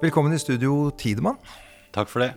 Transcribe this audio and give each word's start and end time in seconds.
Velkommen 0.00 0.32
i 0.32 0.38
studio, 0.40 0.90
Tidemann. 0.96 1.36
Takk 1.92 2.08
for 2.08 2.22
det. 2.24 2.30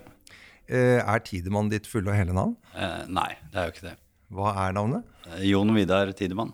Eh, 0.68 1.00
Er 1.00 1.20
Tidemann 1.24 1.70
ditt 1.72 1.88
fulle 1.88 2.12
og 2.12 2.18
hele 2.18 2.34
navn? 2.36 2.56
Eh, 2.76 3.06
nei, 3.08 3.30
det 3.52 3.60
er 3.60 3.68
jo 3.70 3.74
ikke 3.76 3.86
det. 3.90 3.96
Hva 4.34 4.52
er 4.66 4.76
navnet? 4.76 5.06
Eh, 5.32 5.46
Jon 5.52 5.72
Vidar 5.76 6.12
Tidemann. 6.18 6.52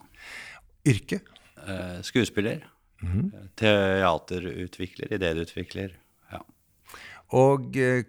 Yrke? 0.85 1.21
Eh, 1.65 1.99
skuespiller. 2.05 2.61
Eh, 3.01 3.47
Teaterutvikler, 3.57 5.13
idéutvikler. 5.17 5.93
Ja. 6.33 6.41
Og 7.33 7.77
eh, 7.77 8.03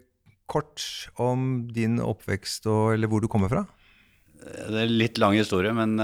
kort 0.50 0.82
om 1.16 1.68
din 1.72 2.00
oppvekst 2.02 2.66
og 2.66 2.94
eller 2.96 3.08
hvor 3.08 3.22
du 3.22 3.28
kommer 3.30 3.48
fra? 3.52 3.64
Det 4.40 4.82
er 4.82 4.88
litt 4.88 5.18
lang 5.20 5.34
historie, 5.36 5.70
men 5.76 5.98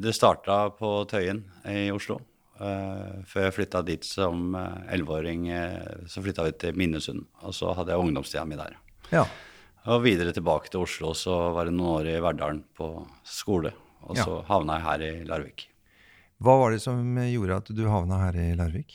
det 0.00 0.14
starta 0.16 0.70
på 0.72 1.02
Tøyen 1.10 1.42
i 1.68 1.90
Oslo. 1.92 2.16
Eh, 2.62 3.22
Før 3.26 3.46
jeg 3.48 3.54
flytta 3.56 3.80
dit 3.86 4.04
som 4.06 4.54
eh, 4.58 4.94
elleveåring, 4.94 5.48
eh, 5.50 6.06
så 6.10 6.22
flytta 6.24 6.44
vi 6.46 6.52
til 6.62 6.76
Minnesund. 6.78 7.24
Og 7.42 7.54
så 7.56 7.72
hadde 7.74 7.90
jeg 7.94 8.04
ungdomstida 8.04 8.44
mi 8.48 8.58
der. 8.60 8.76
Ja. 9.12 9.24
Og 9.90 10.04
videre 10.04 10.30
tilbake 10.36 10.70
til 10.70 10.84
Oslo, 10.84 11.10
så 11.18 11.34
var 11.56 11.66
det 11.66 11.74
noen 11.74 11.96
år 11.98 12.10
i 12.12 12.20
Verdalen 12.22 12.62
på 12.78 12.92
skole. 13.26 13.72
Og 14.06 14.16
Ja. 14.16 14.24
så 14.24 14.44
havna 14.46 14.78
jeg 14.78 14.86
her 14.86 15.02
i 15.08 15.24
Larvik. 15.26 15.66
Hva 16.42 16.56
var 16.58 16.70
det 16.74 16.80
som 16.82 17.02
gjorde 17.16 17.56
at 17.56 17.68
du 17.74 17.82
havna 17.88 18.18
her 18.24 18.38
i 18.38 18.54
Larvik? 18.58 18.94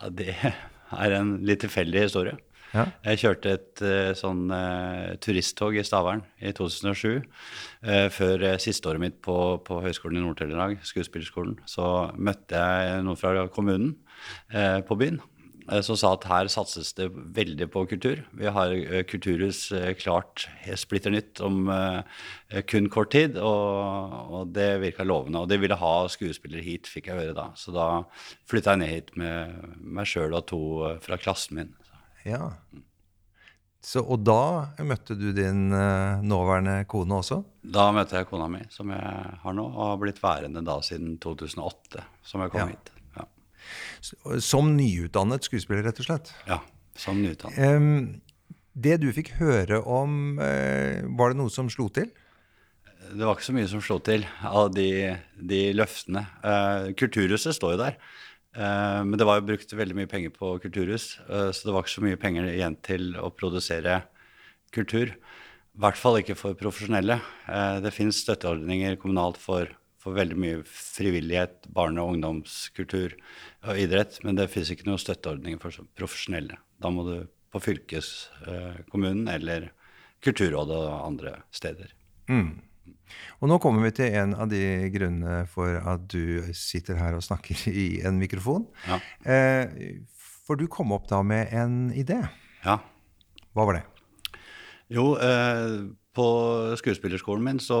Ja, 0.00 0.08
det 0.10 0.34
er 0.40 1.12
en 1.18 1.36
litt 1.46 1.60
tilfeldig 1.62 2.02
historie. 2.06 2.38
Ja. 2.70 2.84
Jeg 3.02 3.20
kjørte 3.24 3.54
et 3.56 3.82
eh, 3.82 4.12
sånn 4.18 4.44
eh, 4.54 5.16
turisttog 5.22 5.78
i 5.78 5.84
Stavern 5.86 6.22
i 6.38 6.52
2007. 6.54 7.24
eh, 7.82 8.06
før 8.14 8.46
siste 8.62 8.90
året 8.90 9.02
mitt 9.02 9.18
på, 9.24 9.58
på 9.66 9.80
Høgskolen 9.82 10.20
i 10.20 10.24
Nord-Trøndelag, 10.24 10.78
skuespillerskolen, 10.86 11.58
så 11.66 12.10
møtte 12.14 12.60
jeg 12.60 13.02
noen 13.06 13.18
fra 13.18 13.48
kommunen 13.50 13.96
på 14.86 14.96
byen. 15.00 15.20
Som 15.86 15.94
sa 15.96 16.10
at 16.16 16.24
her 16.26 16.48
satses 16.50 16.90
det 16.98 17.06
veldig 17.36 17.68
på 17.70 17.84
kultur. 17.86 18.24
Vi 18.34 18.50
har 18.50 18.72
kulturhus 19.06 19.60
klart 20.00 20.48
splitter 20.80 21.14
nytt 21.14 21.40
om 21.46 21.70
kun 22.68 22.88
kort 22.90 23.12
tid, 23.14 23.38
og, 23.38 24.16
og 24.34 24.50
det 24.56 24.80
virka 24.82 25.06
lovende. 25.06 25.44
Og 25.44 25.52
de 25.52 25.60
ville 25.62 25.78
ha 25.78 25.94
skuespillere 26.10 26.64
hit, 26.66 26.90
fikk 26.90 27.12
jeg 27.12 27.20
høre 27.22 27.36
da. 27.38 27.46
Så 27.54 27.72
da 27.76 27.86
flytta 28.50 28.74
jeg 28.74 28.82
ned 28.82 28.92
hit 28.96 29.14
med 29.20 29.78
meg 29.78 30.10
sjøl 30.10 30.34
og 30.34 30.48
to 30.50 30.62
fra 31.06 31.20
klassen 31.20 31.60
min. 31.60 31.72
Ja. 32.28 32.50
Så, 33.80 34.02
og 34.04 34.20
da 34.28 34.68
møtte 34.84 35.14
du 35.16 35.30
din 35.32 35.70
eh, 35.72 36.20
nåværende 36.20 36.82
kone 36.90 37.16
også? 37.22 37.38
Da 37.64 37.86
møtte 37.96 38.18
jeg 38.18 38.28
kona 38.28 38.44
mi, 38.52 38.60
som 38.68 38.90
jeg 38.92 39.38
har 39.40 39.54
nå, 39.56 39.64
og 39.70 39.86
har 39.94 40.00
blitt 40.02 40.20
værende 40.20 40.60
da 40.66 40.74
siden 40.84 41.14
2008, 41.22 42.02
som 42.28 42.44
jeg 42.44 42.52
kom 42.52 42.60
Ja. 42.60 42.66
hit. 42.74 42.90
Ja. 43.16 43.24
Som 44.40 44.74
nyutdannet 44.76 45.48
skuespiller, 45.48 45.82
rett 45.88 46.00
og 46.02 46.06
slett. 46.10 46.34
ja, 46.46 46.60
som 46.94 47.22
nyutdannet. 47.24 48.20
Det 48.80 49.00
du 49.00 49.08
fikk 49.16 49.32
høre 49.40 49.80
om, 49.82 50.38
eh, 50.38 51.00
var 51.16 51.32
det 51.32 51.40
noe 51.40 51.50
som 51.50 51.68
slo 51.72 51.88
til? 51.88 52.10
Det 53.10 53.24
var 53.26 53.34
ikke 53.34 53.48
så 53.48 53.56
mye 53.56 53.66
som 53.68 53.80
slo 53.82 53.96
til 53.98 54.22
av 54.46 54.68
de, 54.76 55.16
de 55.40 55.72
løftene. 55.74 56.26
Eh, 56.44 56.92
kulturhuset 57.00 57.56
står 57.56 57.72
jo 57.74 57.80
der, 57.80 57.96
men 59.06 59.18
det 59.18 59.26
var 59.28 59.38
jo 59.38 59.46
brukt 59.52 59.72
veldig 59.78 59.96
mye 59.98 60.10
penger 60.10 60.32
på 60.34 60.56
kulturhus, 60.62 61.12
eh, 61.28 61.50
så 61.54 61.68
det 61.68 61.74
var 61.74 61.84
ikke 61.84 61.96
så 61.96 62.06
mye 62.06 62.20
penger 62.20 62.48
igjen 62.50 62.78
til 62.86 63.12
å 63.20 63.30
produsere 63.30 64.00
kultur. 64.74 65.12
I 65.14 65.82
hvert 65.84 65.98
fall 65.98 66.18
ikke 66.18 66.38
for 66.38 66.58
profesjonelle. 66.58 67.20
Eh, 67.46 67.76
det 67.84 67.94
finnes 67.94 68.18
støtteordninger 68.24 68.98
kommunalt 69.02 69.38
for, 69.40 69.70
for 70.02 70.18
veldig 70.18 70.38
mye 70.38 70.62
frivillighet, 70.66 71.70
barne- 71.74 72.02
og 72.02 72.16
ungdomskultur 72.16 73.14
og 73.68 73.78
idrett, 73.78 74.18
men 74.26 74.38
det 74.38 74.50
finnes 74.50 74.72
ikke 74.74 74.88
noen 74.88 75.02
støtteordninger 75.02 75.62
for 75.62 75.86
profesjonelle. 75.98 76.58
Da 76.82 76.90
må 76.90 77.06
du 77.06 77.14
på 77.50 77.62
fylkeskommunen 77.62 79.30
eller 79.30 79.70
Kulturrådet 80.20 80.76
og 80.76 81.06
andre 81.06 81.30
steder. 81.56 81.94
Og 83.40 83.50
nå 83.50 83.58
kommer 83.62 83.86
vi 83.86 83.94
til 84.00 84.16
en 84.20 84.34
av 84.38 84.50
de 84.52 84.62
grunnene 84.94 85.44
for 85.50 85.78
at 85.78 86.06
du 86.12 86.52
sitter 86.56 87.00
her 87.00 87.18
og 87.18 87.24
snakker 87.26 87.66
i 87.70 87.88
en 88.06 88.20
mikrofon. 88.20 88.68
Ja. 88.88 89.00
Eh, 89.24 90.00
for 90.46 90.58
du 90.58 90.66
kom 90.70 90.92
opp 90.96 91.08
da 91.10 91.22
med 91.22 91.52
en 91.54 91.88
idé. 91.94 92.22
ja. 92.66 92.80
Hva 93.50 93.64
var 93.66 93.80
det? 93.80 93.86
Jo, 94.90 95.16
eh, 95.18 95.90
på 96.14 96.26
skuespillerskolen 96.78 97.44
min 97.44 97.60
så 97.62 97.76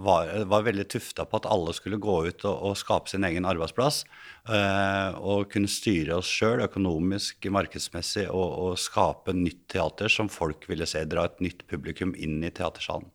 var 0.00 0.30
var 0.48 0.62
jeg 0.62 0.68
veldig 0.70 0.86
tufta 0.94 1.26
på 1.28 1.36
at 1.36 1.48
alle 1.52 1.74
skulle 1.76 2.00
gå 2.00 2.14
ut 2.28 2.44
og, 2.48 2.56
og 2.70 2.78
skape 2.80 3.12
sin 3.12 3.26
egen 3.28 3.44
arbeidsplass. 3.48 4.02
Eh, 4.48 5.18
og 5.20 5.50
kunne 5.52 5.68
styre 5.68 6.16
oss 6.16 6.30
sjøl 6.32 6.64
økonomisk, 6.64 7.44
markedsmessig, 7.52 8.24
og, 8.32 8.48
og 8.64 8.80
skape 8.80 9.36
nytt 9.36 9.66
teater 9.74 10.12
som 10.12 10.32
folk 10.32 10.64
ville 10.70 10.88
se. 10.88 11.04
Dra 11.04 11.26
et 11.28 11.44
nytt 11.44 11.66
publikum 11.68 12.16
inn 12.16 12.40
i 12.40 12.52
teatersalen. 12.52 13.10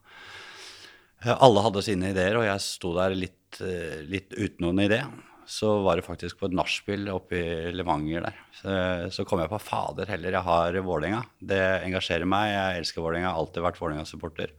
Eh, 1.26 1.34
Alle 1.34 1.64
hadde 1.66 1.84
sine 1.86 2.12
ideer, 2.14 2.38
og 2.40 2.46
jeg 2.48 2.64
sto 2.66 2.94
der 2.98 3.16
litt, 3.18 3.62
eh, 3.64 4.04
litt 4.10 4.34
uten 4.38 4.68
noen 4.68 4.84
idé. 4.86 5.02
Så 5.48 5.70
var 5.86 5.96
det 5.96 6.04
faktisk 6.04 6.42
på 6.42 6.50
et 6.50 6.56
nachspiel 6.58 7.08
oppe 7.14 7.38
i 7.40 7.72
Levanger 7.72 8.26
der. 8.26 8.36
Så, 8.52 8.74
så 9.16 9.24
kom 9.26 9.40
jeg 9.40 9.50
på 9.54 9.62
fader 9.64 10.10
heller, 10.12 10.36
jeg 10.36 10.44
har 10.44 10.74
Vålerenga. 10.84 11.22
Det 11.40 11.62
engasjerer 11.88 12.28
meg. 12.28 12.52
Jeg 12.52 12.82
elsker 12.82 13.02
Vålerenga, 13.06 13.32
har 13.32 13.40
alltid 13.40 13.64
vært 13.64 13.80
Vålerenga-supporter. 13.80 14.52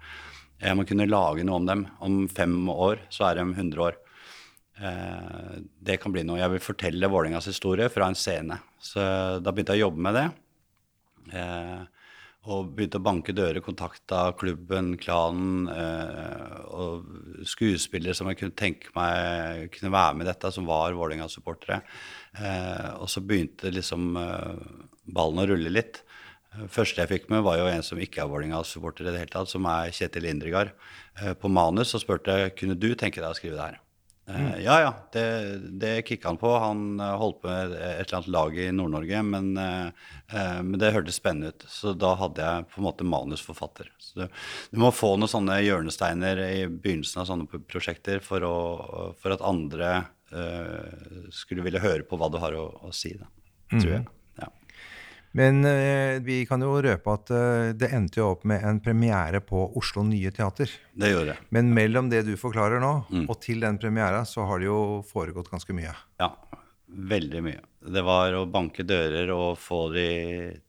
Jeg 0.64 0.74
må 0.78 0.86
kunne 0.88 1.06
lage 1.06 1.44
noe 1.44 1.60
om 1.60 1.69
dem. 1.69 1.84
Om 2.00 2.16
fem 2.32 2.56
år 2.72 3.04
så 3.12 3.28
er 3.28 3.36
de 3.38 3.44
100 3.52 3.84
år. 3.84 4.00
Eh, 4.80 5.60
det 5.90 5.98
kan 6.00 6.14
bli 6.14 6.25
noe. 6.25 6.40
Jeg 6.40 6.54
vil 6.56 6.64
fortelle 6.64 7.12
Vålerengas 7.12 7.50
historie 7.52 7.90
fra 7.92 8.08
en 8.08 8.16
scene. 8.19 8.56
Så 8.80 9.04
da 9.44 9.52
begynte 9.52 9.76
jeg 9.76 9.84
å 9.84 9.90
jobbe 9.90 10.06
med 10.08 10.16
det. 10.16 10.26
Og 12.47 12.69
begynte 12.72 13.00
å 13.00 13.03
banke 13.03 13.34
dører, 13.34 13.59
kontakta 13.60 14.28
klubben, 14.38 14.93
klanen 15.00 15.66
eh, 15.72 16.60
og 16.71 17.43
skuespillere 17.50 18.15
som 18.15 18.31
jeg 18.31 18.38
kunne 18.38 18.56
tenke 18.56 18.93
meg 18.94 19.72
kunne 19.75 19.91
være 19.93 20.15
med 20.15 20.25
i 20.25 20.28
dette, 20.31 20.53
som 20.54 20.69
var 20.69 20.94
Vålerenga-supportere. 20.97 21.81
Eh, 22.38 22.93
og 23.03 23.10
så 23.10 23.25
begynte 23.26 23.75
liksom 23.75 24.15
eh, 24.22 24.62
ballen 25.19 25.43
å 25.43 25.49
rulle 25.50 25.75
litt. 25.75 26.04
Eh, 26.54 26.69
Første 26.72 27.03
jeg 27.03 27.10
fikk 27.10 27.28
med, 27.34 27.43
var 27.44 27.59
jo 27.59 27.66
en 27.69 27.84
som 27.84 28.00
ikke 28.00 28.22
er 28.22 28.31
Vålerenga-supporter 28.31 29.09
i 29.09 29.10
det 29.10 29.25
hele 29.25 29.34
tatt, 29.34 29.50
som 29.50 29.66
er 29.69 29.93
Kjetil 29.99 30.31
Indregard. 30.31 30.72
Eh, 31.19 31.34
på 31.34 31.50
manus 31.53 31.93
så 31.93 32.00
spurte 32.00 32.38
jeg 32.38 32.56
kunne 32.62 32.78
du 32.78 32.93
tenke 32.94 33.20
deg 33.20 33.28
å 33.28 33.37
skrive 33.37 33.59
det 33.59 33.66
her. 33.66 33.82
Eh, 34.28 34.60
ja, 34.64 34.80
ja, 34.80 34.94
det, 35.12 35.58
det 35.78 36.02
kicka 36.02 36.28
han 36.28 36.36
på. 36.36 36.50
Han 36.58 37.00
eh, 37.00 37.16
holdt 37.16 37.40
på 37.42 37.48
med 37.48 37.72
et 37.72 38.02
eller 38.02 38.18
annet 38.18 38.32
lag 38.34 38.58
i 38.58 38.66
Nord-Norge, 38.72 39.22
men, 39.24 39.48
eh, 39.56 40.60
men 40.60 40.76
det 40.80 40.92
hørtes 40.92 41.16
spennende 41.20 41.54
ut. 41.54 41.64
Så 41.72 41.94
da 41.96 42.12
hadde 42.20 42.44
jeg 42.44 42.66
på 42.68 42.82
en 42.82 42.88
måte 42.90 43.08
manusforfatter. 43.08 43.88
Så 44.02 44.20
du, 44.20 44.42
du 44.74 44.82
må 44.84 44.92
få 44.92 45.14
noen 45.16 45.32
sånne 45.32 45.60
hjørnesteiner 45.64 46.42
i 46.44 46.66
begynnelsen 46.68 47.22
av 47.22 47.30
sånne 47.30 47.62
prosjekter 47.70 48.20
for, 48.24 48.44
å, 48.44 48.58
for 49.22 49.32
at 49.32 49.44
andre 49.46 49.94
uh, 50.34 51.24
skulle 51.32 51.64
ville 51.64 51.82
høre 51.82 52.04
på 52.04 52.20
hva 52.20 52.28
du 52.32 52.40
har 52.42 52.56
å, 52.58 52.68
å 52.84 52.92
si, 52.92 53.14
da, 53.16 53.30
tror 53.72 53.92
jeg. 53.94 54.04
Ja. 54.04 54.17
Men 55.36 55.60
eh, 55.68 56.18
vi 56.24 56.40
kan 56.48 56.62
jo 56.64 56.78
røpe 56.82 57.12
at 57.12 57.32
eh, 57.34 57.70
det 57.76 57.90
endte 57.94 58.20
jo 58.22 58.30
opp 58.32 58.46
med 58.48 58.64
en 58.64 58.80
premiere 58.80 59.42
på 59.44 59.66
Oslo 59.78 60.04
Nye 60.06 60.32
Teater. 60.34 60.72
Det 60.96 61.12
gjør 61.12 61.32
det. 61.32 61.36
Men 61.54 61.72
mellom 61.76 62.08
det 62.12 62.24
du 62.28 62.32
forklarer 62.40 62.80
nå, 62.82 62.92
og 63.26 63.34
til 63.44 63.60
den 63.64 63.80
premiera, 63.80 64.24
så 64.28 64.46
har 64.48 64.62
det 64.62 64.70
jo 64.70 64.80
foregått 65.08 65.50
ganske 65.52 65.76
mye. 65.76 65.92
Ja, 66.22 66.32
veldig 66.88 67.44
mye. 67.44 67.62
Det 67.88 68.02
var 68.04 68.34
å 68.34 68.48
banke 68.50 68.84
dører 68.86 69.30
og 69.34 69.60
få 69.60 69.86
de 69.92 70.08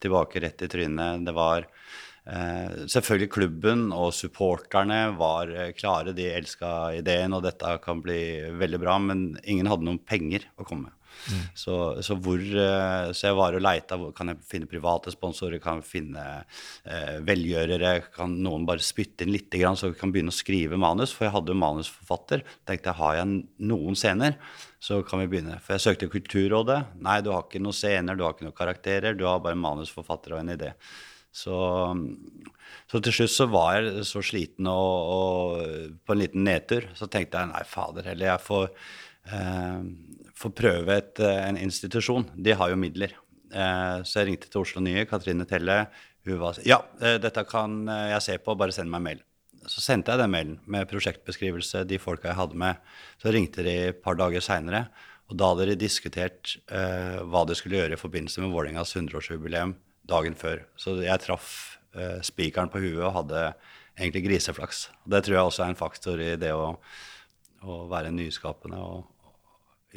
tilbake 0.02 0.44
rett 0.44 0.62
i 0.66 0.70
trynet. 0.72 1.26
Det 1.26 1.34
var 1.36 1.66
eh, 1.66 2.86
selvfølgelig 2.86 3.32
klubben 3.34 3.88
og 3.96 4.14
supporterne 4.16 5.02
var 5.18 5.52
eh, 5.56 5.74
klare. 5.78 6.14
De 6.16 6.30
elska 6.36 6.94
ideen, 7.00 7.36
og 7.36 7.44
dette 7.48 7.78
kan 7.84 8.04
bli 8.06 8.22
veldig 8.60 8.82
bra, 8.84 9.00
men 9.02 9.32
ingen 9.44 9.72
hadde 9.72 9.88
noen 9.88 10.04
penger 10.04 10.50
å 10.60 10.68
komme 10.68 10.90
med. 10.90 10.99
Så, 11.58 11.76
så, 12.06 12.16
hvor, 12.24 12.40
eh, 12.40 13.10
så 13.16 13.30
jeg 13.30 13.38
var 13.38 13.56
og 13.56 13.64
leita. 13.64 13.98
Kan 14.16 14.32
jeg 14.32 14.42
finne 14.50 14.70
private 14.70 15.14
sponsorer? 15.14 15.62
Kan 15.64 15.82
jeg 15.82 15.90
finne 15.90 16.26
eh, 16.40 17.18
velgjørere? 17.26 17.94
Kan 18.16 18.38
noen 18.44 18.66
bare 18.70 18.84
spytte 18.86 19.26
inn 19.26 19.34
litt, 19.36 19.54
så 19.54 19.92
vi 19.92 20.00
kan 20.00 20.14
begynne 20.14 20.34
å 20.34 20.40
skrive 20.40 20.80
manus? 20.80 21.14
For 21.16 21.28
jeg 21.28 21.36
hadde 21.36 21.54
jo 21.54 21.62
manusforfatter. 21.62 22.46
tenkte 22.70 22.92
jeg, 22.92 23.00
Har 23.02 23.20
jeg 23.20 23.44
noen 23.72 24.00
scener, 24.00 24.40
så 24.80 25.02
kan 25.04 25.24
vi 25.24 25.30
begynne. 25.34 25.60
For 25.64 25.76
jeg 25.76 25.86
søkte 25.86 26.12
Kulturrådet. 26.12 26.80
Nei, 27.04 27.20
du 27.26 27.34
har 27.36 27.46
ikke 27.46 27.62
noen 27.62 27.78
scener, 27.78 28.18
du 28.18 28.26
har 28.26 28.36
ikke 28.36 28.48
noen 28.48 28.58
karakterer. 28.58 29.18
Du 29.18 29.28
har 29.28 29.44
bare 29.44 29.60
manusforfatter 29.60 30.36
og 30.38 30.44
en 30.44 30.56
idé. 30.56 30.74
Så, 31.30 31.56
så 32.90 33.02
til 33.06 33.14
slutt 33.14 33.34
så 33.36 33.46
var 33.54 33.78
jeg 33.78 34.06
så 34.10 34.22
sliten 34.26 34.70
og, 34.72 35.12
og 35.14 36.00
på 36.06 36.16
en 36.16 36.24
liten 36.24 36.46
nedtur. 36.48 36.90
Så 36.98 37.10
tenkte 37.12 37.42
jeg 37.42 37.52
nei, 37.52 37.64
fader 37.70 38.10
heller, 38.12 38.34
jeg 38.34 38.46
får, 38.48 38.72
eh, 39.28 39.82
få 40.40 40.52
prøve 40.56 40.98
et, 40.98 41.20
eh, 41.20 41.42
en 41.48 41.58
institusjon. 41.60 42.28
De 42.36 42.56
har 42.56 42.70
jo 42.72 42.80
midler. 42.80 43.16
Eh, 43.50 43.98
så 44.06 44.22
jeg 44.22 44.30
ringte 44.30 44.50
til 44.50 44.62
Oslo 44.62 44.84
Nye, 44.86 45.08
Katrine 45.10 45.48
Telle. 45.50 45.88
Hun 46.28 46.40
var 46.40 46.60
ja, 46.68 46.82
dette 47.00 47.42
kan 47.48 47.88
jeg 47.88 48.22
se 48.22 48.38
på, 48.44 48.54
bare 48.60 48.76
send 48.76 48.92
meg 48.92 49.02
mail. 49.02 49.22
Så 49.68 49.82
sendte 49.84 50.14
jeg 50.14 50.22
den 50.22 50.32
mailen 50.34 50.58
med 50.70 50.88
prosjektbeskrivelse, 50.90 51.86
de 51.88 52.00
folka 52.02 52.32
jeg 52.32 52.40
hadde 52.40 52.60
med. 52.60 52.80
Så 53.22 53.34
ringte 53.34 53.64
de 53.66 53.76
et 53.90 54.04
par 54.04 54.20
dager 54.20 54.44
seinere, 54.44 54.88
Og 55.30 55.38
da 55.38 55.52
hadde 55.52 55.68
de 55.70 55.76
diskutert 55.78 56.56
eh, 56.74 57.20
hva 57.22 57.44
de 57.46 57.54
skulle 57.54 57.78
gjøre 57.78 57.94
i 57.94 58.02
forbindelse 58.02 58.42
med 58.42 58.50
Vålerengas 58.50 58.96
100-årsjubileum 58.98 59.76
dagen 60.10 60.34
før. 60.34 60.64
Så 60.74 60.96
jeg 61.04 61.22
traff 61.22 61.78
eh, 61.94 62.18
spikeren 62.26 62.72
på 62.74 62.82
huet 62.82 63.04
og 63.04 63.14
hadde 63.14 63.44
egentlig 63.94 64.24
griseflaks. 64.26 64.88
Og 65.06 65.14
det 65.14 65.22
tror 65.28 65.36
jeg 65.36 65.52
også 65.52 65.66
er 65.68 65.70
en 65.70 65.78
faktor 65.78 66.24
i 66.24 66.32
det 66.42 66.50
å, 66.58 66.72
å 67.66 67.84
være 67.92 68.14
nyskapende 68.16 68.80
og, 68.80 69.08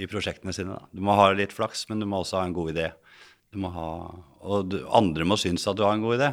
i 0.01 0.09
prosjektene 0.09 0.55
sine. 0.57 0.79
Da. 0.79 0.91
Du 0.93 1.03
må 1.05 1.17
ha 1.19 1.31
litt 1.37 1.53
flaks, 1.55 1.87
men 1.91 2.01
du 2.01 2.09
må 2.09 2.23
også 2.23 2.41
ha 2.41 2.49
en 2.49 2.57
god 2.57 2.73
idé. 2.73 2.89
Ha, 3.53 3.89
og 4.49 4.71
du, 4.73 4.79
andre 4.89 5.27
må 5.29 5.37
synes 5.41 5.67
at 5.69 5.77
du 5.77 5.85
har 5.85 5.97
en 5.97 6.05
god 6.05 6.19
idé. 6.19 6.33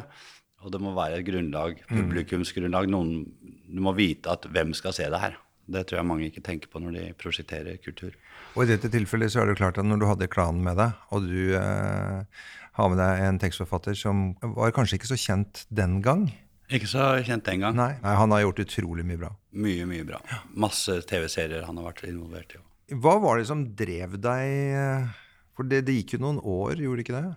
Og 0.64 0.72
det 0.72 0.80
må 0.82 0.92
være 0.96 1.20
et 1.20 1.26
grunnlag, 1.28 1.78
mm. 1.86 1.92
publikumsgrunnlag. 1.92 2.88
Noen, 2.92 3.24
du 3.68 3.80
må 3.84 3.94
vite 3.96 4.32
at 4.32 4.48
hvem 4.52 4.74
skal 4.76 4.96
se 4.96 5.08
det 5.12 5.22
her. 5.22 5.36
Det 5.70 5.84
tror 5.86 6.00
jeg 6.00 6.08
mange 6.08 6.26
ikke 6.26 6.42
tenker 6.44 6.70
på 6.72 6.80
når 6.82 6.96
de 6.96 7.04
prosjekterer 7.20 7.78
kultur. 7.84 8.16
Og 8.56 8.64
I 8.64 8.72
dette 8.72 8.90
tilfellet 8.92 9.32
så 9.32 9.44
er 9.44 9.50
det 9.50 9.60
klart 9.60 9.78
at 9.78 9.86
når 9.86 10.00
du 10.00 10.08
hadde 10.08 10.32
klanen 10.32 10.64
med 10.66 10.80
deg, 10.80 10.96
og 11.14 11.28
du 11.28 11.54
eh, 11.56 12.40
har 12.76 12.90
med 12.90 13.00
deg 13.00 13.24
en 13.28 13.40
tekstforfatter 13.40 13.96
som 13.98 14.32
var 14.56 14.74
kanskje 14.74 14.98
ikke 14.98 15.12
så 15.12 15.20
kjent 15.20 15.64
den 15.70 16.00
gang 16.04 16.26
Ikke 16.70 16.86
så 16.86 17.04
kjent 17.26 17.46
den 17.48 17.64
gang. 17.64 17.74
Nei, 17.74 17.92
Nei 18.02 18.16
Han 18.18 18.30
har 18.34 18.44
gjort 18.44 18.62
utrolig 18.62 19.04
mye 19.06 19.18
bra. 19.18 19.30
Mye, 19.58 19.86
mye 19.90 20.06
bra. 20.06 20.20
Masse 20.54 21.00
TV-serier 21.10 21.66
han 21.66 21.80
har 21.80 21.88
vært 21.90 22.04
involvert 22.06 22.54
i. 22.54 22.62
Hva 23.02 23.16
var 23.22 23.38
det 23.38 23.48
som 23.50 23.64
drev 23.78 24.16
deg 24.18 24.46
eh, 24.74 25.10
For 25.54 25.66
det, 25.66 25.84
det, 25.86 25.94
gikk 26.00 26.16
jo 26.16 26.24
noen 26.24 26.40
år, 26.42 26.78
gjorde 26.78 27.00
det 27.00 27.06
ikke 27.06 27.18
det? 27.18 27.34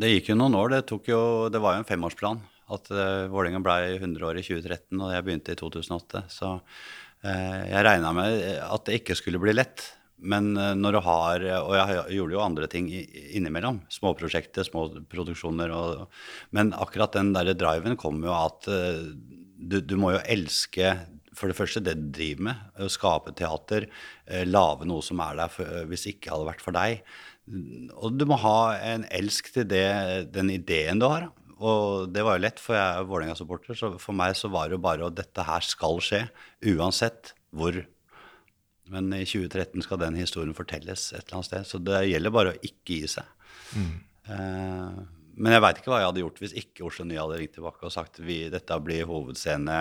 Det 0.00 0.10
gikk 0.14 0.32
jo 0.32 0.38
noen 0.40 0.56
år. 0.56 0.72
Det, 0.72 0.98
jo, 1.08 1.22
det 1.52 1.60
var 1.60 1.76
jo 1.76 1.82
en 1.82 1.88
femårsplan. 1.88 2.42
At 2.70 2.86
uh, 2.94 3.26
Vålerenga 3.32 3.58
ble 3.64 3.96
100 3.96 4.26
år 4.28 4.38
i 4.38 4.44
2013, 4.46 5.00
og 5.00 5.10
jeg 5.10 5.24
begynte 5.26 5.56
i 5.56 5.58
2008. 5.58 6.22
Så 6.30 6.52
uh, 6.60 7.62
jeg 7.66 7.84
regna 7.84 8.12
med 8.16 8.44
at 8.62 8.86
det 8.86 9.00
ikke 9.00 9.16
skulle 9.18 9.40
bli 9.42 9.56
lett. 9.56 9.88
Men 10.20 10.52
eh, 10.56 10.74
når 10.76 10.96
du 10.96 11.00
har 11.06 11.44
Og 11.62 11.74
jeg 11.76 12.18
gjorde 12.18 12.36
jo 12.36 12.42
andre 12.44 12.68
ting 12.70 12.90
innimellom. 12.90 13.82
Småprosjekter, 13.92 14.66
små 14.66 14.88
produksjoner. 15.10 15.72
Og, 15.74 16.20
men 16.56 16.74
akkurat 16.76 17.16
den 17.16 17.32
der 17.36 17.54
driven 17.54 17.98
kom 18.00 18.22
jo 18.24 18.34
at 18.36 18.68
eh, 18.70 19.08
du, 19.60 19.80
du, 19.80 19.96
må 20.00 20.14
jo 20.16 20.22
elske 20.24 20.94
for 21.36 21.48
det 21.48 21.56
første 21.56 21.82
det 21.84 21.96
du 21.98 22.06
driver 22.16 22.50
med. 22.50 22.62
Å 22.80 22.92
skape 22.92 23.34
teater. 23.38 23.88
Lage 24.48 24.88
noe 24.88 25.04
som 25.04 25.20
er 25.24 25.38
der 25.38 25.52
for, 25.52 25.84
hvis 25.88 26.06
det 26.06 26.16
ikke 26.16 26.34
hadde 26.34 26.48
vært 26.48 26.64
for 26.64 26.76
deg. 26.76 27.04
Og 27.98 28.16
du 28.18 28.26
må 28.28 28.38
ha 28.40 28.76
en 28.92 29.06
elsk 29.10 29.50
til 29.54 29.68
det, 29.70 29.86
den 30.34 30.52
ideen 30.52 31.00
du 31.00 31.08
har. 31.08 31.30
Og 31.60 32.08
det 32.12 32.24
var 32.24 32.38
jo 32.38 32.44
lett, 32.46 32.60
for 32.62 32.76
jeg 32.76 32.82
er 32.82 33.08
Vålerenga-supporter. 33.08 33.76
Så 33.76 33.92
for 34.00 34.16
meg 34.16 34.36
så 34.38 34.48
var 34.52 34.68
det 34.68 34.78
jo 34.78 34.84
bare 34.84 35.08
at 35.10 35.18
dette 35.18 35.44
her 35.44 35.64
skal 35.64 36.00
skje, 36.04 36.24
uansett 36.72 37.34
hvor. 37.52 37.82
Men 38.90 39.12
i 39.14 39.22
2013 39.22 39.86
skal 39.86 40.00
den 40.02 40.18
historien 40.18 40.56
fortelles 40.56 41.10
et 41.14 41.22
eller 41.22 41.38
annet 41.38 41.50
sted. 41.50 41.68
Så 41.68 41.80
det 41.82 42.02
gjelder 42.10 42.34
bare 42.34 42.54
å 42.54 42.60
ikke 42.66 43.00
gi 43.00 43.10
seg. 43.14 43.28
Mm. 43.78 43.92
Eh, 44.34 45.00
men 45.40 45.56
jeg 45.56 45.64
veit 45.64 45.80
ikke 45.80 45.92
hva 45.92 46.02
jeg 46.02 46.10
hadde 46.10 46.24
gjort 46.24 46.42
hvis 46.42 46.56
ikke 46.58 46.86
Oslo 46.88 47.06
Nye 47.06 47.22
hadde 47.22 47.38
ringt 47.40 47.54
tilbake 47.56 47.86
og 47.86 47.94
sagt 47.94 48.20
vi, 48.24 48.42
dette 48.52 48.80
blir 48.84 49.08
hovedscene, 49.08 49.80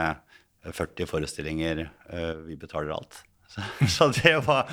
40 0.69 1.09
forestillinger, 1.09 1.85
eh, 2.13 2.33
vi 2.45 2.59
betaler 2.59 2.95
alt. 2.95 3.23
Så, 3.49 3.63
så 3.89 4.05
det 4.13 4.35
var 4.45 4.67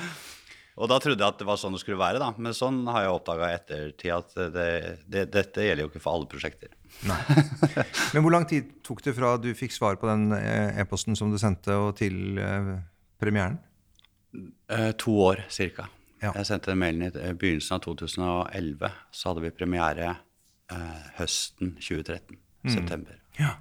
og 0.77 0.85
da 0.91 0.99
trodde 1.01 1.23
jeg 1.23 1.33
at 1.33 1.39
det 1.39 1.47
var 1.47 1.57
sånn 1.57 1.73
det 1.73 1.79
skulle 1.81 1.97
være, 1.97 2.19
da. 2.21 2.29
Men 2.37 2.53
sånn 2.53 2.83
har 2.93 3.07
jeg 3.07 3.13
oppdaga 3.15 3.47
i 3.49 3.55
ettertid 3.57 4.11
at 4.13 4.35
det, 4.53 4.67
det, 5.09 5.23
dette 5.33 5.63
gjelder 5.65 5.87
jo 5.87 5.89
ikke 5.89 6.01
for 6.03 6.13
alle 6.13 6.29
prosjekter. 6.29 6.69
Nei. 7.09 7.17
Men 8.13 8.21
hvor 8.21 8.35
lang 8.35 8.45
tid 8.49 8.69
tok 8.85 9.01
det 9.07 9.15
fra 9.17 9.33
du 9.41 9.49
fikk 9.57 9.73
svar 9.73 9.97
på 9.97 10.09
den 10.09 10.29
eh, 10.37 10.77
e-posten 10.83 11.17
som 11.17 11.33
du 11.33 11.39
sendte, 11.41 11.73
og 11.81 11.95
til 11.97 12.37
eh, 12.37 12.75
premieren? 13.17 13.57
Eh, 14.69 14.91
to 14.99 15.13
år 15.23 15.43
ca. 15.49 15.87
Ja. 16.21 16.31
Jeg 16.33 16.47
sendte 16.49 16.71
den 16.71 16.81
mailen 16.81 17.07
i 17.07 17.33
begynnelsen 17.37 17.77
av 17.77 17.83
2011. 17.85 18.89
Så 19.13 19.29
hadde 19.29 19.45
vi 19.45 19.53
premiere 19.53 20.09
eh, 20.73 21.05
høsten 21.19 21.75
2013. 21.77 22.37
Mm. 22.65 22.73
September. 22.73 23.21
Ja. 23.39 23.53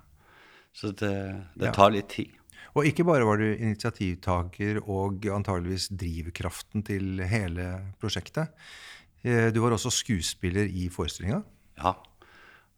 Så 0.77 0.93
det, 0.93 1.13
det 1.57 1.73
tar 1.77 1.93
litt 1.95 2.11
tid. 2.13 2.33
Og 2.77 2.89
ikke 2.89 3.07
bare 3.09 3.25
var 3.25 3.41
du 3.41 3.47
initiativtaker 3.49 4.83
og 4.83 5.25
antageligvis 5.33 5.89
drivkraften 5.97 6.85
til 6.85 7.23
hele 7.25 7.71
prosjektet. 8.01 8.53
Eh, 9.25 9.49
du 9.55 9.63
var 9.65 9.77
også 9.77 9.93
skuespiller 9.95 10.69
i 10.69 10.91
forestillinga. 10.93 11.41
Ja. 11.81 11.95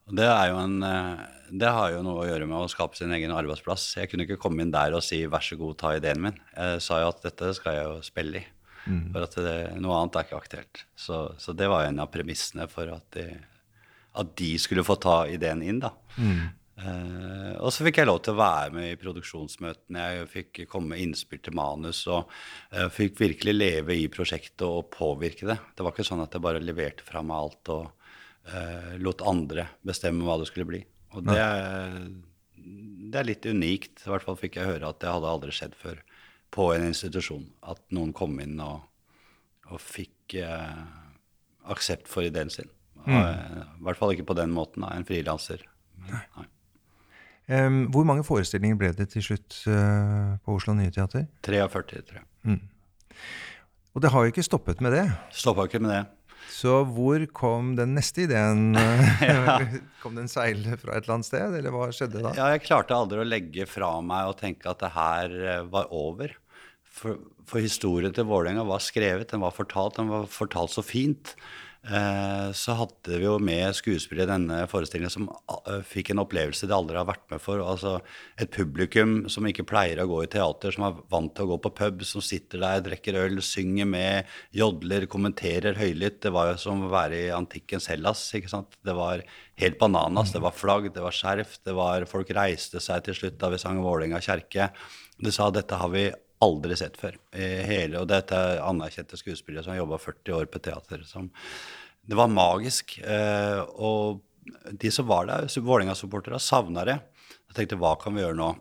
Det, 0.09 0.27
en, 0.27 0.83
eh, 0.83 1.25
det, 1.51 1.71
har 1.75 1.93
jo 1.93 2.05
noe 2.07 2.23
å 2.23 2.29
gjøre 2.29 2.47
med 2.49 2.59
å 2.63 2.71
skape 2.71 2.97
sin 2.99 3.13
egen 3.13 3.35
arbeidsplass. 3.35 3.91
Jeg 4.01 4.11
kunne 4.11 4.25
ikke 4.25 4.41
komme 4.41 4.65
inn 4.65 4.73
der 4.75 4.97
og 4.97 5.05
si 5.05 5.25
'vær 5.27 5.45
så 5.45 5.59
god, 5.61 5.79
ta 5.79 5.95
ideen 5.97 6.23
min'. 6.25 6.41
Jeg 6.57 6.83
sa 6.85 7.01
jo 7.03 7.11
at 7.13 7.23
dette 7.23 7.55
skal 7.55 7.75
jeg 7.75 7.85
jo 7.85 7.99
spille 8.03 8.41
i. 8.41 8.47
Mm. 8.89 9.13
For 9.13 9.27
at 9.27 9.35
det, 9.37 9.57
noe 9.83 9.99
annet 10.01 10.17
er 10.17 10.27
ikke 10.27 10.41
aktuelt. 10.41 10.85
Så, 10.97 11.35
så, 11.39 11.53
det 11.53 11.69
var 11.69 11.85
en 11.85 12.01
av 12.01 12.13
premissene 12.13 12.69
for 12.73 12.89
at 12.89 13.05
de, 13.13 13.27
at 14.17 14.37
de 14.39 14.55
skulle 14.59 14.87
få 14.87 14.97
ta 14.97 15.27
ideen 15.29 15.63
inn. 15.63 15.83
da. 15.85 15.93
Mm. 16.17 16.49
Uh, 16.79 17.59
og 17.59 17.73
så 17.75 17.83
fikk 17.83 17.99
jeg 17.99 18.07
lov 18.07 18.21
til 18.23 18.37
å 18.37 18.39
være 18.39 18.71
med 18.77 18.93
i 18.93 18.99
produksjonsmøtene. 19.01 20.05
Jeg 20.15 20.29
fikk 20.31 20.61
komme 20.71 20.95
med 20.95 21.03
innspill 21.03 21.41
til 21.43 21.57
manus 21.59 22.05
og 22.07 22.31
uh, 22.71 22.87
fikk 22.95 23.19
virkelig 23.19 23.55
leve 23.57 23.97
i 23.99 24.07
prosjektet 24.13 24.63
og 24.67 24.87
påvirke 24.95 25.49
det. 25.51 25.59
Det 25.75 25.85
var 25.85 25.95
ikke 25.95 26.07
sånn 26.07 26.23
at 26.23 26.37
jeg 26.37 26.45
bare 26.45 26.63
leverte 26.63 27.07
fra 27.07 27.25
meg 27.27 27.43
alt 27.43 27.73
og 27.75 27.98
lot 29.03 29.23
andre 29.29 29.67
bestemme 29.87 30.25
hva 30.27 30.39
det 30.41 30.49
skulle 30.51 30.69
bli. 30.69 30.81
Og 31.17 31.25
det, 31.27 31.39
det, 32.57 33.19
er 33.21 33.29
litt 33.29 33.47
unikt. 33.49 34.05
I 34.05 34.13
hvert 34.13 34.25
fall 34.27 34.39
fikk 34.41 34.59
jeg 34.61 34.69
høre 34.69 34.91
at 34.91 35.01
det 35.03 35.11
hadde 35.13 35.33
aldri 35.33 35.55
skjedd 35.55 35.77
før 35.79 36.01
på 36.55 36.71
en 36.75 36.87
institusjon. 36.89 37.47
At 37.69 37.81
noen 37.95 38.15
kom 38.17 38.39
inn 38.45 38.57
og, 38.65 38.85
og 39.69 39.83
fikk 39.83 40.37
aksept 41.69 42.09
for 42.09 42.27
ideen 42.27 42.53
sin. 42.53 42.71
Mm. 43.07 43.17
I 43.17 43.87
hvert 43.87 44.01
fall 44.01 44.13
ikke 44.15 44.29
på 44.29 44.37
den 44.37 44.53
måten 44.55 44.85
av 44.85 44.97
en 44.97 45.07
frilanser. 45.09 45.65
Um, 47.49 47.87
hvor 47.93 48.05
mange 48.05 48.25
forestillinger 48.29 48.77
ble 48.77 48.91
det 48.97 49.09
til 49.15 49.25
slutt 49.25 49.63
uh, 49.71 50.37
på 50.45 50.59
Oslo 50.59 50.75
Nye 50.77 50.93
Teater? 50.93 51.25
43, 51.47 52.03
tror 52.05 52.21
jeg. 52.21 52.27
Mm. 52.45 52.61
Og 53.97 54.05
det 54.05 54.11
har 54.13 54.25
jo 54.25 54.33
ikke 54.35 54.45
stoppet 54.45 54.83
med 54.85 54.93
det. 54.93 55.07
Stoppa 55.33 55.65
ikke 55.65 55.81
med 55.81 55.95
det. 55.95 56.03
Så 56.49 56.81
hvor 56.89 57.23
kom 57.37 57.75
den 57.79 57.95
neste 57.99 58.25
ideen? 58.25 58.73
ja. 59.23 59.59
Kom 60.03 60.17
den 60.19 60.31
seilende 60.33 60.79
fra 60.81 60.97
et 60.97 61.05
eller 61.05 61.19
annet 61.19 61.29
sted, 61.29 61.57
eller 61.61 61.75
hva 61.75 61.89
skjedde 61.95 62.25
da? 62.25 62.33
Ja, 62.39 62.51
jeg 62.55 62.65
klarte 62.67 62.97
aldri 62.97 63.23
å 63.23 63.29
legge 63.29 63.69
fra 63.69 63.93
meg 64.05 64.33
og 64.33 64.39
tenke 64.41 64.71
at 64.73 64.83
det 64.83 64.93
her 64.97 65.39
eh, 65.39 65.65
var 65.71 65.93
over. 65.95 66.35
For, 66.99 67.21
for 67.47 67.63
historien 67.63 68.15
til 68.17 68.27
Vålerenga 68.27 68.65
var 68.67 68.83
skrevet, 68.83 69.31
den 69.31 69.45
var 69.45 69.55
fortalt, 69.55 70.01
den 70.01 70.11
var 70.11 70.27
fortalt 70.33 70.75
så 70.75 70.83
fint. 70.83 71.37
Eh, 71.87 72.53
så 72.53 72.75
hadde 72.75 73.19
vi 73.21 73.23
jo 73.23 73.37
med 73.39 73.71
skuespillere 73.77 74.27
i 74.27 74.31
denne 74.33 74.57
forestillingen 74.69 75.13
som 75.13 75.29
eh, 75.31 75.79
fikk 75.87 76.11
en 76.11 76.21
opplevelse 76.25 76.67
de 76.67 76.75
aldri 76.75 76.99
har 76.99 77.07
vært 77.07 77.25
med 77.31 77.41
for. 77.41 77.63
Altså 77.63 77.95
et 78.41 78.51
publikum 78.53 79.21
som 79.31 79.47
ikke 79.47 79.67
pleier 79.69 80.03
å 80.03 80.09
gå 80.11 80.25
i 80.25 80.31
teater, 80.33 80.75
som 80.75 80.89
er 80.89 80.99
vant 81.13 81.33
til 81.37 81.47
å 81.47 81.53
gå 81.53 81.61
på 81.65 81.73
pub, 81.79 82.05
som 82.09 82.25
sitter 82.25 82.65
der, 82.65 82.85
drikker 82.89 83.21
øl, 83.23 83.39
synger 83.47 83.89
med, 83.89 84.35
jodler, 84.59 85.07
kommenterer 85.11 85.79
høylytt. 85.79 86.21
Det 86.27 86.35
var 86.35 86.53
jo 86.53 86.61
som 86.67 86.83
å 86.85 86.93
være 86.93 87.23
i 87.29 87.35
antikkens 87.35 87.89
Hellas. 87.93 88.27
ikke 88.35 88.53
sant? 88.53 88.75
Det 88.85 88.99
var 88.99 89.23
helt 89.63 89.79
bananas. 89.79 90.35
Det 90.35 90.43
var 90.43 90.59
flagg, 90.59 90.91
det 90.95 91.05
var 91.05 91.15
skjerf, 91.15 91.61
det 91.65 91.79
var 91.79 92.11
Folk 92.11 92.31
reiste 92.35 92.83
seg 92.83 93.07
til 93.07 93.17
slutt 93.17 93.39
da 93.39 93.53
vi 93.55 93.63
sang 93.63 93.79
Vålerenga 93.85 94.21
kjerke. 94.25 94.73
De 95.19 95.31
sa 95.35 95.49
dette 95.55 95.79
har 95.79 95.95
vi 95.95 96.09
aldri 96.45 96.77
sett 96.79 96.97
før. 97.01 97.19
Hele, 97.35 98.01
og 98.01 98.09
dette 98.11 98.37
er 98.37 98.63
anerkjente 98.63 99.19
skuespillere 99.19 99.65
som 99.65 99.75
har 99.75 99.83
jobba 99.83 99.99
40 100.03 100.37
år 100.37 100.49
på 100.53 100.63
teater. 100.63 101.03
Som, 101.09 101.31
det 102.09 102.19
var 102.19 102.31
magisk. 102.33 102.99
Eh, 103.03 103.61
og 103.77 104.23
de 104.71 104.93
som 104.95 105.09
var 105.09 105.29
der, 105.29 105.49
Vålerenga-supporterne, 105.49 106.41
savna 106.41 106.87
det. 106.89 106.99
Jeg 107.51 107.59
tenkte 107.59 107.81
hva 107.81 107.95
kan 108.01 108.17
vi 108.17 108.25
gjøre 108.25 108.39
nå? 108.39 108.53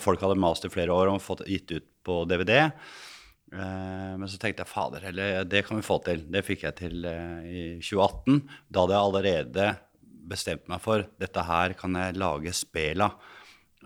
Folk 0.00 0.22
hadde 0.24 0.40
mast 0.40 0.64
i 0.64 0.72
flere 0.72 0.94
år 0.94 1.10
og 1.12 1.20
fått 1.20 1.44
gitt 1.48 1.74
ut 1.74 1.88
på 2.06 2.22
DVD. 2.30 2.70
Eh, 3.52 4.14
men 4.20 4.28
så 4.28 4.40
tenkte 4.40 4.64
jeg 4.64 4.72
fader, 4.72 5.08
eller 5.10 5.44
det 5.48 5.64
kan 5.66 5.80
vi 5.80 5.86
få 5.86 5.98
til. 6.06 6.24
Det 6.32 6.44
fikk 6.46 6.64
jeg 6.68 6.78
til 6.80 7.04
eh, 7.08 7.48
i 7.48 7.64
2018. 7.82 8.40
Da 8.68 8.84
hadde 8.84 8.96
jeg 8.96 9.08
allerede 9.10 9.68
bestemt 10.28 10.66
meg 10.68 10.82
for 10.84 11.06
dette 11.20 11.44
her 11.48 11.72
kan 11.78 11.96
jeg 11.96 12.18
lage 12.20 12.52
spel 12.56 13.04
av. 13.06 13.16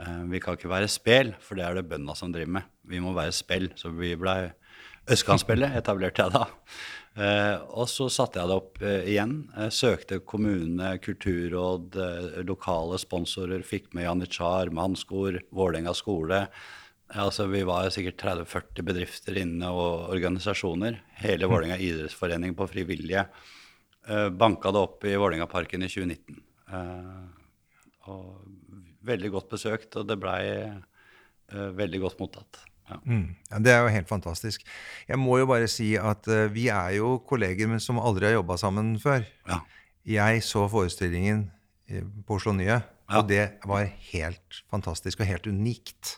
Eh, 0.01 0.25
vi 0.31 0.41
kan 0.41 0.57
ikke 0.57 0.73
være 0.73 0.91
spel, 0.91 1.35
for 1.43 1.59
det 1.59 1.67
er 1.67 1.77
det 1.77 1.89
bøndene 1.91 2.17
som 2.17 2.33
driver 2.33 2.59
med. 2.59 2.73
Vi 2.89 3.01
må 3.03 3.13
være 3.17 3.35
spill. 3.37 3.71
Så 3.77 3.93
vi 3.97 4.15
blei 4.19 4.53
Østkantspillet, 5.13 5.77
etablerte 5.81 6.25
jeg 6.25 6.35
da. 6.35 6.45
Eh, 7.13 7.57
og 7.77 7.89
så 7.93 8.07
satte 8.13 8.41
jeg 8.41 8.49
det 8.49 8.57
opp 8.57 8.85
eh, 8.85 9.09
igjen. 9.13 9.35
Søkte 9.75 10.23
kommune, 10.25 10.95
kulturråd, 11.05 11.99
lokale 12.49 13.01
sponsorer. 13.03 13.65
Fikk 13.67 13.93
med 13.97 14.09
Janitsjar, 14.09 14.73
Mannskor, 14.75 15.43
Vålerenga 15.53 15.95
skole. 15.99 16.47
Altså, 17.13 17.45
vi 17.53 17.61
var 17.69 17.91
sikkert 17.93 18.23
30-40 18.23 18.87
bedrifter 18.89 19.37
inne 19.43 19.69
og 19.69 20.15
organisasjoner. 20.15 21.03
Hele 21.21 21.51
Vålerenga 21.51 21.77
idrettsforening 21.77 22.57
på 22.57 22.71
frivillige. 22.71 23.27
banka 24.33 24.73
det 24.73 24.81
opp 24.81 25.05
i 25.05 25.13
Vålerengaparken 25.21 25.85
i 25.85 25.91
2019. 25.93 26.41
og 28.09 28.62
veldig 29.07 29.31
godt 29.35 29.49
besøkt, 29.55 29.97
og 29.99 30.07
det 30.09 30.19
blei 30.23 30.43
uh, 30.63 31.71
veldig 31.79 32.01
godt 32.05 32.21
mottatt. 32.23 32.63
Ja. 32.91 32.99
Mm. 33.07 33.29
Ja, 33.51 33.59
det 33.63 33.73
er 33.73 33.85
jo 33.85 33.93
helt 33.95 34.11
fantastisk. 34.11 34.65
Jeg 35.09 35.19
må 35.21 35.39
jo 35.41 35.47
bare 35.49 35.69
si 35.71 35.93
at 35.97 36.27
uh, 36.29 36.47
vi 36.53 36.67
er 36.73 36.97
jo 36.99 37.17
kolleger 37.29 37.71
men 37.71 37.81
som 37.81 38.01
aldri 38.03 38.29
har 38.31 38.39
jobba 38.41 38.59
sammen 38.61 38.95
før. 39.03 39.25
Ja. 39.49 39.61
Jeg 40.03 40.43
så 40.43 40.65
forestillingen 40.67 41.45
eh, 41.87 42.03
på 42.27 42.35
Oslo 42.41 42.51
Nye, 42.59 42.81
og 43.15 43.29
det 43.31 43.45
var 43.71 43.85
helt 44.11 44.63
fantastisk 44.73 45.21
og 45.23 45.29
helt 45.29 45.47
unikt. 45.47 46.17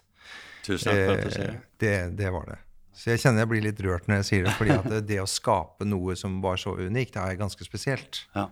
Tusen 0.65 0.89
takk 0.89 1.03
for 1.03 1.13
at 1.19 1.27
du 1.27 1.35
sier 1.35 1.51
Eh, 1.53 1.59
det. 1.85 1.97
det, 2.17 2.31
var 2.33 2.47
det. 2.49 2.57
Så 2.97 3.11
jeg 3.13 3.21
kjenner 3.21 3.45
jeg 3.45 3.51
blir 3.51 3.65
litt 3.67 3.81
rørt 3.85 4.09
når 4.09 4.23
jeg 4.23 4.29
sier 4.31 4.47
det, 4.47 4.55
fordi 4.57 4.73
at 4.79 4.89
det, 5.05 5.19
å 5.21 5.29
skape 5.29 5.85
noe 5.85 6.17
som 6.17 6.39
var 6.41 6.57
så 6.63 6.73
unikt, 6.79 7.13
det 7.19 7.27
er 7.27 7.37
ganske 7.37 7.67
spesielt. 7.67 8.23
Ja. 8.33 8.49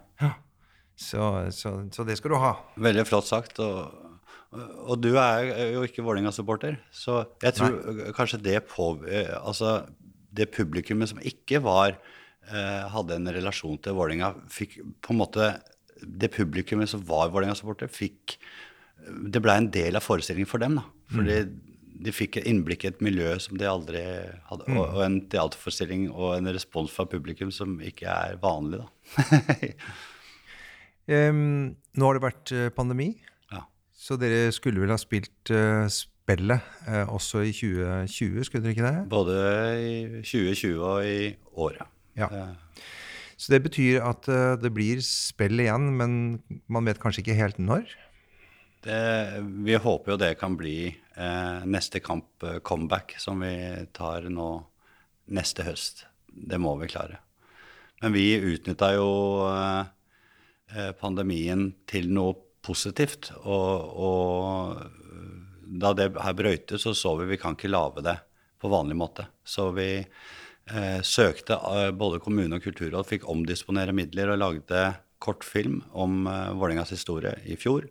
Så, 1.01 1.25
så, 1.57 1.73
så 1.95 2.05
det 2.05 2.19
skal 2.21 2.35
du 2.35 2.41
ha. 2.43 2.53
Veldig 2.77 3.07
flott 3.09 3.31
sagt. 3.31 3.57
Og, 3.65 4.12
og 4.53 4.99
du 5.01 5.15
er 5.17 5.47
jo 5.73 5.85
ikke 5.87 6.05
Vålerenga-supporter, 6.05 6.77
så 6.93 7.23
jeg 7.41 7.57
tror 7.57 8.13
kanskje 8.17 8.43
det 8.45 8.59
på 8.69 8.91
Altså, 9.39 9.87
det 10.29 10.51
publikummet 10.53 11.09
som 11.09 11.23
ikke 11.25 11.63
var 11.65 11.95
eh, 11.95 12.83
hadde 12.93 13.17
en 13.17 13.33
relasjon 13.33 13.81
til 13.81 13.97
Vålerenga, 13.97 14.35
fikk 14.53 14.79
på 15.01 15.15
en 15.15 15.21
måte 15.23 15.49
Det 16.03 16.33
publikummet 16.35 16.91
som 16.91 17.05
var 17.09 17.33
Vålerenga-supporter, 17.33 17.89
fikk 17.93 18.37
Det 19.33 19.43
blei 19.43 19.57
en 19.61 19.73
del 19.73 19.97
av 19.97 20.05
forestillingen 20.05 20.51
for 20.51 20.63
dem, 20.63 20.77
da. 20.81 20.87
Fordi 21.13 21.39
de 22.03 22.13
fikk 22.15 22.41
et 22.41 22.47
innblikk 22.51 22.85
i 22.85 22.91
et 22.91 23.03
miljø 23.05 23.35
som 23.43 23.59
de 23.59 23.69
aldri 23.69 24.01
hadde. 24.49 24.67
Og, 24.73 24.81
og 24.83 25.03
en 25.05 25.21
teaterforestilling 25.31 26.09
og 26.11 26.37
en 26.37 26.51
respons 26.55 26.93
fra 26.93 27.07
publikum 27.09 27.53
som 27.55 27.77
ikke 27.85 28.09
er 28.11 28.41
vanlig, 28.43 28.81
da. 28.83 29.19
um, 31.31 31.73
nå 31.99 32.09
har 32.09 32.19
det 32.19 32.25
vært 32.25 32.55
eh, 32.57 32.73
pandemi. 32.75 33.13
Så 34.03 34.19
dere 34.19 34.51
skulle 34.55 34.83
vel 34.83 34.91
ha 34.91 34.99
spilt 34.99 35.53
uh, 35.55 35.87
spillet 35.91 36.63
uh, 36.89 37.07
også 37.15 37.45
i 37.47 37.53
2020, 37.55 38.47
skulle 38.49 38.65
dere 38.65 38.75
ikke 38.75 38.89
det? 38.89 39.05
Både 39.13 39.37
i 39.79 39.95
2020 40.27 40.83
og 40.83 41.07
i 41.07 41.31
året. 41.55 41.87
Ja. 42.19 42.29
Eh, 42.29 42.83
Så 43.37 43.53
det 43.55 43.63
betyr 43.65 44.03
at 44.07 44.29
uh, 44.29 44.55
det 44.61 44.71
blir 44.75 45.01
spill 45.03 45.63
igjen, 45.63 45.93
men 45.99 46.43
man 46.69 46.87
vet 46.87 47.01
kanskje 47.03 47.23
ikke 47.25 47.39
helt 47.39 47.59
når? 47.59 47.87
Det, 48.83 48.99
vi 49.63 49.79
håper 49.79 50.13
jo 50.13 50.19
det 50.19 50.35
kan 50.41 50.57
bli 50.59 50.91
eh, 50.91 51.65
neste 51.65 52.03
kamp 52.03 52.43
comeback, 52.67 53.15
som 53.23 53.43
vi 53.43 53.55
tar 53.95 54.27
nå 54.31 54.49
neste 55.31 55.63
høst. 55.63 56.07
Det 56.27 56.59
må 56.59 56.75
vi 56.81 56.91
klare. 56.91 57.23
Men 58.03 58.15
vi 58.15 58.35
utnytta 58.35 58.95
jo 58.97 59.11
pandemien 60.99 61.69
til 61.87 62.09
noe 62.11 62.35
positivt. 62.65 63.33
Og, 63.43 63.97
og 64.09 65.03
da 65.83 65.93
det 65.97 66.13
her 66.21 66.37
brøytet, 66.37 66.81
så 66.81 66.95
så 66.95 67.15
vi 67.21 67.31
vi 67.33 67.41
kan 67.41 67.57
ikke 67.57 67.73
lage 67.73 68.05
det 68.05 68.19
på 68.63 68.71
vanlig 68.71 68.97
måte. 68.99 69.27
Så 69.45 69.71
vi 69.75 69.89
eh, 69.99 71.01
søkte 71.03 71.59
eh, 71.59 71.91
både 71.91 72.21
kommune 72.23 72.59
og 72.59 72.65
kulturråd, 72.65 73.09
fikk 73.09 73.29
omdisponere 73.31 73.95
midler 73.97 74.35
og 74.35 74.43
lagde 74.43 74.85
kortfilm 75.23 75.81
om 75.93 76.27
eh, 76.27 76.53
Vålerengas 76.59 76.95
historie 76.95 77.35
i 77.45 77.57
fjor. 77.59 77.89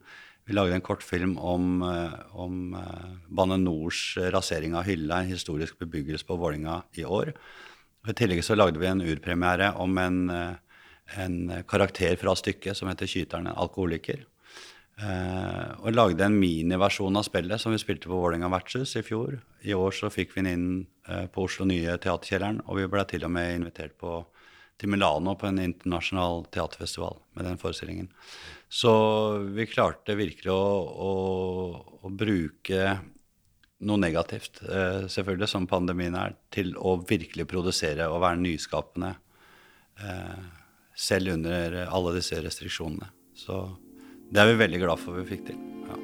Vi 0.47 0.55
lagde 0.55 0.75
en 0.75 0.85
kortfilm 0.85 1.37
om, 1.37 1.81
eh, 1.85 2.17
om 2.31 2.75
eh, 2.77 3.11
Bane 3.27 3.59
Nors 3.61 4.17
rasering 4.33 4.75
av 4.77 4.87
Hylla, 4.87 5.21
en 5.21 5.31
historisk 5.31 5.79
bebyggelse 5.81 6.27
på 6.27 6.39
Vålinga 6.39 6.81
i 6.99 7.05
år. 7.05 7.33
I 8.07 8.17
tillegg 8.17 8.41
så 8.45 8.57
lagde 8.57 8.81
vi 8.81 8.89
en 8.89 9.03
urpremiere 9.05 9.73
om 9.77 9.97
en, 10.01 10.21
en 11.21 11.35
karakter 11.69 12.15
fra 12.17 12.33
stykket 12.33 12.79
som 12.79 12.89
heter 12.89 13.05
Kyteren, 13.05 13.51
en 13.51 13.59
alkoholiker. 13.61 14.23
Eh, 14.99 15.69
og 15.81 15.95
lagde 15.95 16.25
en 16.27 16.35
miniversjon 16.37 17.15
av 17.17 17.25
spillet 17.25 17.61
som 17.61 17.73
vi 17.73 17.79
spilte 17.81 18.09
på 18.09 18.17
Vålerenga 18.17 18.51
vertshus 18.53 18.93
i 18.99 19.05
fjor. 19.05 19.39
I 19.65 19.73
år 19.73 19.95
så 19.97 20.11
fikk 20.13 20.35
vi 20.35 20.43
den 20.43 20.51
inn 20.51 20.67
eh, 21.07 21.25
på 21.31 21.47
Oslo 21.47 21.65
Nye 21.69 21.95
Teaterkjelleren, 22.01 22.61
og 22.67 22.77
vi 22.77 22.89
ble 22.91 23.05
til 23.09 23.25
og 23.25 23.33
med 23.33 23.55
invitert 23.55 23.95
på, 24.01 24.19
til 24.77 24.91
Milano 24.93 25.33
på 25.39 25.49
en 25.49 25.61
internasjonal 25.63 26.45
teaterfestival 26.53 27.17
med 27.37 27.49
den 27.49 27.57
forestillingen. 27.61 28.11
Så 28.69 28.93
vi 29.55 29.65
klarte 29.71 30.17
virkelig 30.19 30.53
å, 30.53 30.61
å, 31.07 31.11
å 32.05 32.13
bruke 32.13 32.95
noe 33.81 33.97
negativt, 33.97 34.61
eh, 34.67 35.07
selvfølgelig, 35.09 35.49
som 35.49 35.69
pandemien 35.69 36.17
er, 36.19 36.37
til 36.53 36.75
å 36.77 36.99
virkelig 37.01 37.47
produsere 37.49 38.11
og 38.11 38.21
være 38.27 38.43
nyskapende 38.43 39.15
selv 40.97 41.35
under 41.35 41.75
alle 41.83 42.13
disse 42.15 42.39
restriksjonene. 42.41 43.05
Så 43.37 43.57
det 44.31 44.39
er 44.39 44.47
vi 44.53 44.59
veldig 44.63 44.79
glad 44.85 45.01
for 45.01 45.19
vi 45.19 45.27
fikk 45.27 45.45
til. 45.49 45.59
Ja. 45.89 45.97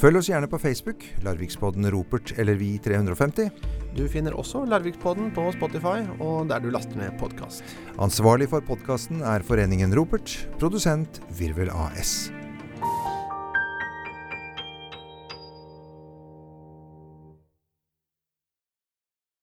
Følg 0.00 0.20
oss 0.20 0.30
gjerne 0.30 0.48
på 0.48 0.60
Facebook, 0.62 1.04
Larvikspodden 1.26 1.90
Ropert 1.92 2.32
eller 2.38 2.56
Vi350. 2.60 3.50
Du 3.98 4.04
finner 4.08 4.36
også 4.38 4.62
Larvikspodden 4.70 5.32
på 5.34 5.48
Spotify 5.56 6.06
og 6.22 6.48
der 6.52 6.62
du 6.62 6.70
laster 6.70 6.96
ned 7.00 7.18
podkast. 7.20 7.66
Ansvarlig 7.98 8.48
for 8.52 8.64
podkasten 8.64 9.24
er 9.26 9.44
Foreningen 9.44 9.92
Ropert, 9.98 10.38
produsent 10.62 11.20
Virvel 11.36 11.74
AS. 11.74 12.30